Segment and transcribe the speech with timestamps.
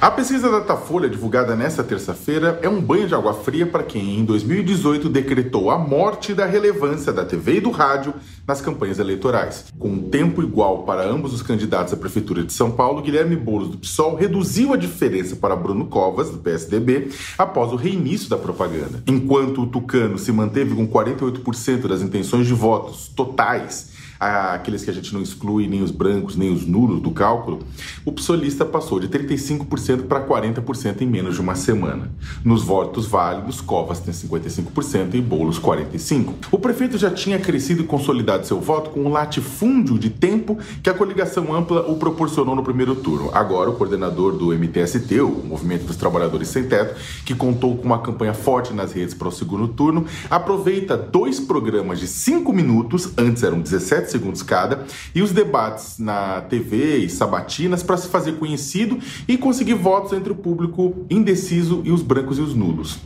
[0.00, 4.24] A pesquisa Datafolha, divulgada nesta terça-feira, é um banho de água fria para quem, em
[4.24, 8.14] 2018, decretou a morte da relevância da TV e do rádio
[8.46, 9.64] nas campanhas eleitorais.
[9.76, 13.70] Com um tempo igual para ambos os candidatos à Prefeitura de São Paulo, Guilherme Boulos,
[13.70, 19.02] do PSOL, reduziu a diferença para Bruno Covas, do PSDB, após o reinício da propaganda.
[19.04, 24.94] Enquanto o Tucano se manteve com 48% das intenções de votos totais aqueles que a
[24.94, 27.60] gente não exclui nem os brancos nem os nulos do cálculo,
[28.04, 32.10] o psolista passou de 35% para 40% em menos de uma semana.
[32.44, 36.34] Nos votos válidos, Covas tem 55% e Bolos 45%.
[36.50, 40.90] O prefeito já tinha crescido e consolidado seu voto com um latifúndio de tempo que
[40.90, 43.30] a coligação ampla o proporcionou no primeiro turno.
[43.32, 47.98] Agora, o coordenador do MTST, o Movimento dos Trabalhadores Sem Teto, que contou com uma
[47.98, 53.42] campanha forte nas redes para o segundo turno, aproveita dois programas de 5 minutos, antes
[53.42, 58.98] eram 17 segundos cada, e os debates na TV e sabatinas para se fazer conhecido
[59.26, 62.98] e conseguir votos entre o público indeciso e os brancos e os nulos.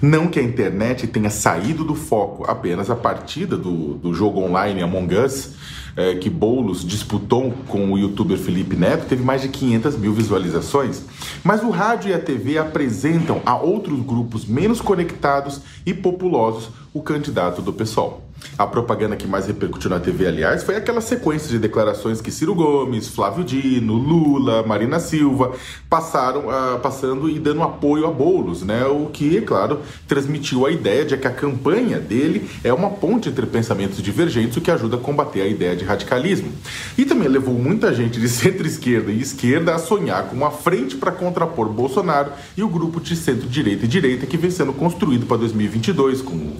[0.00, 4.82] Não que a internet tenha saído do foco, apenas a partida do, do jogo online
[4.82, 5.52] Among Us,
[5.96, 11.02] é, que Boulos disputou com o youtuber Felipe Neto, teve mais de 500 mil visualizações.
[11.42, 17.02] Mas o rádio e a TV apresentam a outros grupos menos conectados e populosos o
[17.02, 18.25] candidato do PSOL.
[18.58, 22.54] A propaganda que mais repercutiu na TV, aliás, foi aquela sequência de declarações que Ciro
[22.54, 25.52] Gomes, Flávio Dino, Lula, Marina Silva
[25.90, 28.86] passaram uh, passando e dando apoio a Bolos, né?
[28.86, 33.28] O que, é claro, transmitiu a ideia de que a campanha dele é uma ponte
[33.28, 36.50] entre pensamentos divergentes, o que ajuda a combater a ideia de radicalismo.
[36.96, 41.12] E também levou muita gente de centro-esquerda e esquerda a sonhar com uma frente para
[41.12, 46.22] contrapor Bolsonaro e o grupo de centro-direita e direita que vem sendo construído para 2022
[46.22, 46.56] com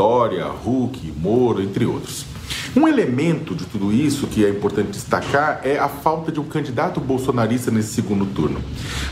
[0.00, 2.24] Dória, Huck, Moro, entre outros.
[2.74, 6.98] Um elemento de tudo isso que é importante destacar é a falta de um candidato
[6.98, 8.62] bolsonarista nesse segundo turno.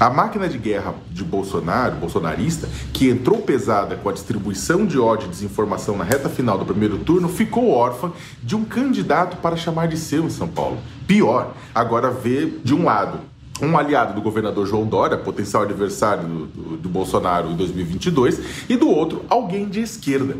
[0.00, 5.26] A máquina de guerra de Bolsonaro, bolsonarista, que entrou pesada com a distribuição de ódio
[5.26, 8.10] e desinformação na reta final do primeiro turno, ficou órfã
[8.42, 10.78] de um candidato para chamar de seu em São Paulo.
[11.06, 13.20] Pior, agora vê de um lado
[13.60, 18.76] um aliado do governador João Dória, potencial adversário do, do, do Bolsonaro em 2022, e
[18.76, 20.36] do outro, alguém de esquerda.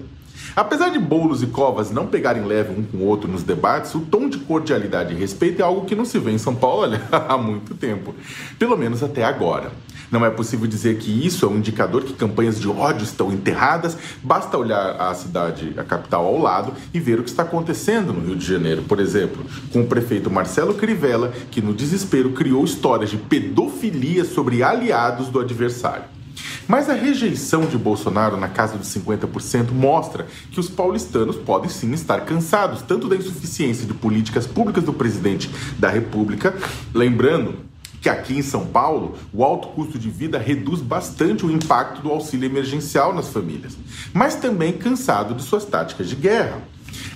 [0.56, 4.00] Apesar de Boulos e Covas não pegarem leve um com o outro nos debates, o
[4.00, 7.02] tom de cordialidade e respeito é algo que não se vê em São Paulo olha,
[7.10, 8.14] há muito tempo.
[8.58, 9.70] Pelo menos até agora.
[10.10, 13.96] Não é possível dizer que isso é um indicador que campanhas de ódio estão enterradas,
[14.22, 18.24] basta olhar a cidade, a capital ao lado e ver o que está acontecendo no
[18.24, 23.10] Rio de Janeiro, por exemplo, com o prefeito Marcelo Crivella, que no desespero criou histórias
[23.10, 26.17] de pedofilia sobre aliados do adversário.
[26.66, 31.92] Mas a rejeição de Bolsonaro na casa dos 50% mostra que os paulistanos podem sim
[31.92, 36.54] estar cansados tanto da insuficiência de políticas públicas do presidente da República,
[36.92, 37.68] lembrando
[38.00, 42.10] que aqui em São Paulo o alto custo de vida reduz bastante o impacto do
[42.10, 43.76] auxílio emergencial nas famílias,
[44.12, 46.62] mas também cansado de suas táticas de guerra.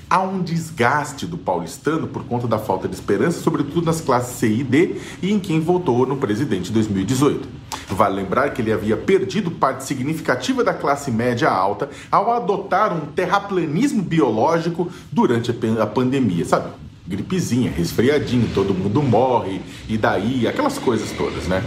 [0.08, 4.48] Há um desgaste do paulistano por conta da falta de esperança, sobretudo nas classes C
[4.48, 7.61] e D e em quem votou no presidente em 2018.
[7.92, 13.06] Vale lembrar que ele havia perdido parte significativa da classe média alta ao adotar um
[13.06, 16.81] terraplanismo biológico durante a pandemia, sabe?
[17.06, 21.62] Gripezinha, resfriadinho, todo mundo morre, e daí, aquelas coisas todas, né?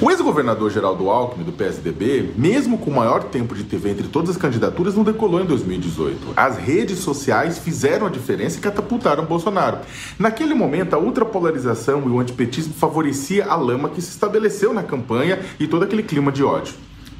[0.00, 4.30] O ex-governador Geraldo Alckmin, do PSDB, mesmo com o maior tempo de TV entre todas
[4.30, 6.32] as candidaturas, não decolou em 2018.
[6.34, 9.78] As redes sociais fizeram a diferença e catapultaram Bolsonaro.
[10.18, 15.40] Naquele momento, a ultrapolarização e o antipetismo favorecia a lama que se estabeleceu na campanha
[15.60, 16.74] e todo aquele clima de ódio.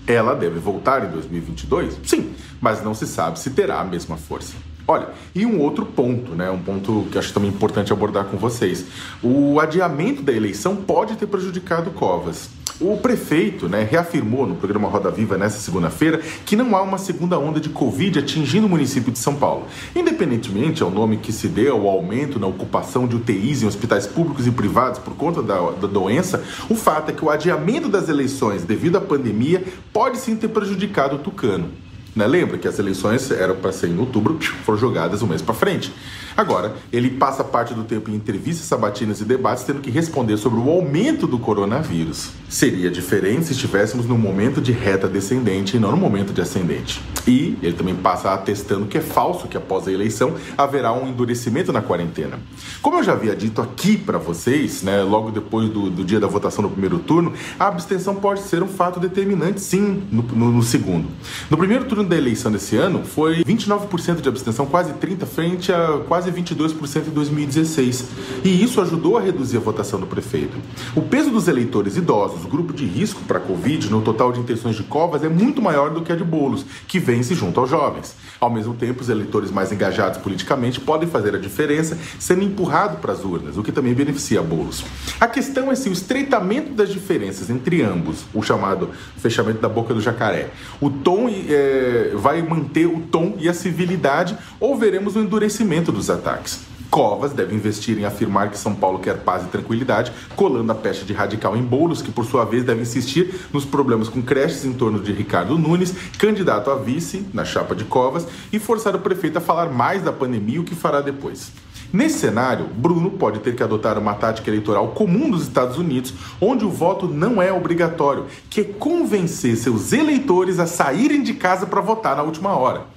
[0.07, 2.01] Ela deve voltar em 2022?
[2.05, 4.55] Sim, mas não se sabe se terá a mesma força.
[4.87, 6.51] Olha, e um outro ponto, né?
[6.51, 8.85] Um ponto que acho também importante abordar com vocês.
[9.23, 12.51] O adiamento da eleição pode ter prejudicado Covas.
[12.81, 17.39] O prefeito né, reafirmou no programa Roda Viva nesta segunda-feira que não há uma segunda
[17.39, 19.67] onda de Covid atingindo o município de São Paulo.
[19.95, 24.45] Independentemente ao nome que se dê ao aumento na ocupação de UTIs em hospitais públicos
[24.47, 28.65] e privados por conta da, da doença, o fato é que o adiamento das eleições
[28.65, 31.84] devido à pandemia pode sim ter prejudicado o Tucano.
[32.15, 32.27] Né?
[32.27, 35.93] Lembra que as eleições eram para ser em outubro, foram jogadas um mês para frente.
[36.37, 40.59] Agora, ele passa parte do tempo em entrevistas sabatinas e debates tendo que responder sobre
[40.59, 42.31] o aumento do coronavírus.
[42.49, 47.01] Seria diferente se estivéssemos num momento de reta descendente e não no momento de ascendente.
[47.27, 51.73] E ele também passa atestando que é falso que após a eleição haverá um endurecimento
[51.73, 52.39] na quarentena.
[52.83, 56.27] Como eu já havia dito aqui para vocês, né, logo depois do, do, dia da
[56.27, 60.63] votação no primeiro turno, a abstenção pode ser um fato determinante, sim, no, no, no
[60.63, 61.09] segundo.
[61.51, 66.01] No primeiro turno da eleição desse ano, foi 29% de abstenção, quase 30% frente a
[66.07, 68.05] quase quase 22% em 2016.
[68.45, 70.57] E isso ajudou a reduzir a votação do prefeito.
[70.95, 74.77] O peso dos eleitores idosos, grupo de risco para a Covid, no total de intenções
[74.77, 78.17] de Covas é muito maior do que a de Bolos, que vence junto aos jovens.
[78.41, 83.13] Ao mesmo tempo, os eleitores mais engajados politicamente podem fazer a diferença sendo empurrados para
[83.13, 84.85] as urnas, o que também beneficia Bolos.
[85.21, 89.93] A questão é se o estreitamento das diferenças entre ambos, o chamado fechamento da boca
[89.93, 90.51] do jacaré,
[90.81, 96.11] o tom é, vai manter o tom e a civilidade ou veremos o endurecimento dos
[96.15, 96.61] ataques.
[96.95, 101.05] Covas deve investir em afirmar que São Paulo quer paz e tranquilidade, colando a pecha
[101.05, 104.73] de radical em bolos, que por sua vez deve insistir nos problemas com creches em
[104.73, 109.39] torno de Ricardo Nunes, candidato a vice na chapa de Covas, e forçar o prefeito
[109.39, 111.51] a falar mais da pandemia e o que fará depois.
[111.93, 116.65] Nesse cenário, Bruno pode ter que adotar uma tática eleitoral comum dos Estados Unidos, onde
[116.65, 121.81] o voto não é obrigatório, que é convencer seus eleitores a saírem de casa para
[121.81, 122.94] votar na última hora.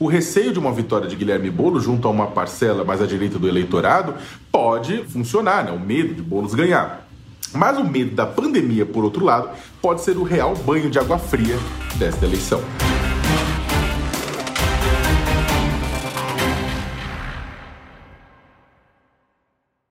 [0.00, 3.38] O receio de uma vitória de Guilherme Boulos junto a uma parcela mais à direita
[3.38, 4.14] do eleitorado
[4.50, 5.72] pode funcionar, né?
[5.72, 7.06] o medo de Boulos ganhar.
[7.52, 9.50] Mas o medo da pandemia, por outro lado,
[9.82, 11.58] pode ser o real banho de água fria
[11.98, 12.62] desta eleição.